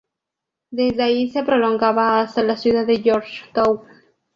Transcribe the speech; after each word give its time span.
Desde 0.71 1.03
allí 1.03 1.29
se 1.29 1.43
prolongaba 1.43 2.21
hasta 2.21 2.41
la 2.41 2.57
ciudad 2.57 2.87
de 2.87 3.03
George 3.03 3.43
Town. 3.53 3.81